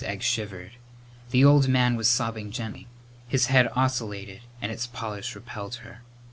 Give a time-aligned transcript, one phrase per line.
[0.03, 0.71] Egg shivered.
[1.29, 2.87] The old man was sobbing gently.
[3.27, 6.01] His head oscillated and its polish repelled her.